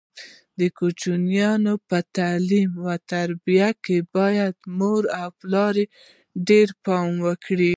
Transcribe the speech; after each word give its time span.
د 0.59 0.61
کوچنیانو 0.77 1.73
په 1.89 1.97
تعلیم 2.17 2.69
او 2.83 2.93
تربیه 3.11 3.69
کې 3.83 3.97
باید 4.15 4.53
پلار 4.61 5.03
او 5.21 5.29
مور 5.51 5.73
ډېر 6.47 6.67
پام 6.85 7.11
وکړي. 7.25 7.69